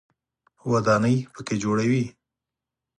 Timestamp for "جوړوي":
1.63-2.05